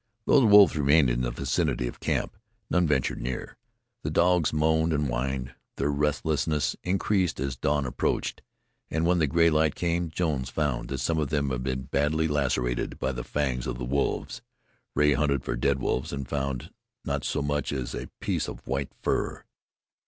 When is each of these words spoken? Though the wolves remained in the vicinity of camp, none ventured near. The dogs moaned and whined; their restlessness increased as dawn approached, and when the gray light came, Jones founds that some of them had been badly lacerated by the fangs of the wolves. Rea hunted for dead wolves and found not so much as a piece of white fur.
Though 0.25 0.39
the 0.39 0.47
wolves 0.47 0.75
remained 0.75 1.11
in 1.11 1.21
the 1.21 1.29
vicinity 1.29 1.87
of 1.87 1.99
camp, 1.99 2.35
none 2.71 2.87
ventured 2.87 3.21
near. 3.21 3.55
The 4.01 4.09
dogs 4.09 4.51
moaned 4.51 4.93
and 4.93 5.05
whined; 5.07 5.53
their 5.77 5.91
restlessness 5.91 6.75
increased 6.83 7.39
as 7.39 7.55
dawn 7.55 7.85
approached, 7.85 8.41
and 8.89 9.05
when 9.05 9.19
the 9.19 9.27
gray 9.27 9.51
light 9.51 9.75
came, 9.75 10.09
Jones 10.09 10.49
founds 10.49 10.87
that 10.89 10.97
some 10.97 11.19
of 11.19 11.29
them 11.29 11.51
had 11.51 11.61
been 11.61 11.83
badly 11.83 12.27
lacerated 12.27 12.97
by 12.97 13.11
the 13.11 13.23
fangs 13.23 13.67
of 13.67 13.77
the 13.77 13.85
wolves. 13.85 14.41
Rea 14.95 15.13
hunted 15.13 15.43
for 15.43 15.55
dead 15.55 15.77
wolves 15.77 16.11
and 16.11 16.27
found 16.27 16.71
not 17.05 17.23
so 17.23 17.43
much 17.43 17.71
as 17.71 17.93
a 17.93 18.09
piece 18.19 18.47
of 18.47 18.65
white 18.65 18.91
fur. 19.03 19.43